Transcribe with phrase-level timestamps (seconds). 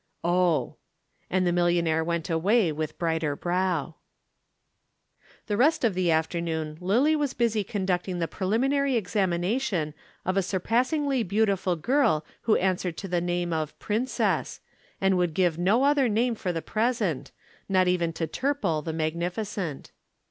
[0.23, 0.77] "Oh!"
[1.29, 3.97] and the millionaire went away with brighter brow.
[5.45, 9.93] [Illustration: The Millionaire.] The rest of the afternoon Lillie was busy conducting the Preliminary Examination
[10.25, 14.59] of a surpassingly beautiful girl who answered to the name of "Princess,"
[14.99, 17.31] and would give no other name for the present,
[17.69, 19.91] not even to Turple the magnificent.